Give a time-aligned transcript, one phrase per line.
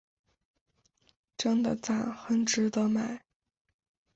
[1.37, 3.21] 真的讚，很值得买